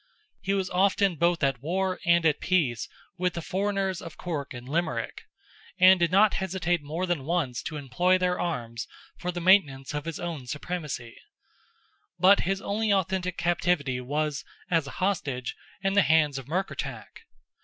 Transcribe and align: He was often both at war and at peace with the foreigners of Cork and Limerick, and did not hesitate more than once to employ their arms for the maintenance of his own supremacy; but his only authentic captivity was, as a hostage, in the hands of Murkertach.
He 0.41 0.55
was 0.55 0.71
often 0.71 1.15
both 1.15 1.43
at 1.43 1.61
war 1.61 1.99
and 2.07 2.25
at 2.25 2.39
peace 2.39 2.89
with 3.19 3.35
the 3.35 3.41
foreigners 3.43 4.01
of 4.01 4.17
Cork 4.17 4.51
and 4.51 4.67
Limerick, 4.67 5.25
and 5.79 5.99
did 5.99 6.11
not 6.11 6.33
hesitate 6.41 6.81
more 6.81 7.05
than 7.05 7.23
once 7.23 7.61
to 7.61 7.77
employ 7.77 8.17
their 8.17 8.39
arms 8.39 8.87
for 9.15 9.31
the 9.31 9.39
maintenance 9.39 9.93
of 9.93 10.05
his 10.05 10.19
own 10.19 10.47
supremacy; 10.47 11.15
but 12.17 12.39
his 12.49 12.63
only 12.63 12.91
authentic 12.91 13.37
captivity 13.37 14.01
was, 14.01 14.43
as 14.71 14.87
a 14.87 14.97
hostage, 14.97 15.55
in 15.83 15.93
the 15.93 16.01
hands 16.01 16.39
of 16.39 16.47
Murkertach. 16.47 17.21